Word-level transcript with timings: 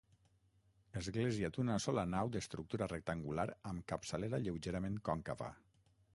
Església 1.01 1.51
d'una 1.57 1.75
sola 1.85 2.05
nau 2.13 2.31
d'estructura 2.37 2.89
rectangular 2.95 3.47
amb 3.75 3.87
capçalera 3.93 4.41
lleugerament 4.49 4.99
còncava. 5.13 5.55